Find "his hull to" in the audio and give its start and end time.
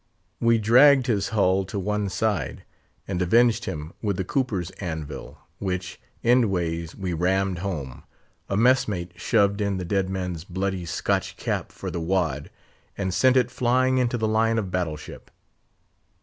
1.05-1.77